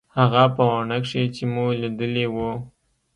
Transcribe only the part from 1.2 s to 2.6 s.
چې مو ليدلي وو.